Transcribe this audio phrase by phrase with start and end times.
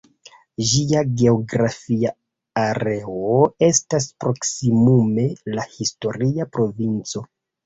[0.67, 2.11] Ĝia geografia
[2.61, 3.35] areo
[3.69, 5.27] estas proksimume
[5.59, 7.25] la historia provinco.